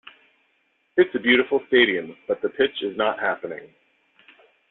[0.97, 3.71] It's a beautiful stadium but the pitch is not happening.